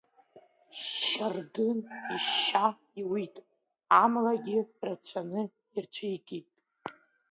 Шьардын 0.85 1.77
ишьа 2.15 2.67
иуит, 3.01 3.35
амалгьы 4.01 4.59
рацәаны 4.85 5.41
ирцәигеит. 5.75 6.47